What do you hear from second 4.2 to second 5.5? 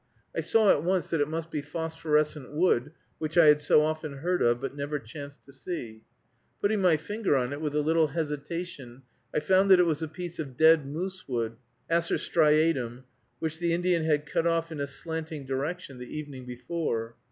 of, but never chanced